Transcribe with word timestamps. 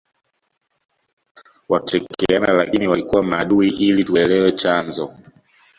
wakichekeana 1.69 2.53
lakini 2.53 2.87
walikuwa 2.87 3.23
maadui 3.23 3.69
ili 3.69 4.03
tuelewe 4.03 4.51
chanzo 4.51 5.15